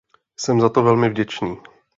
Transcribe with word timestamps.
Jsem 0.37 0.61
za 0.61 0.69
to 0.69 0.83
velmi 0.83 1.09
vděčný. 1.09 1.57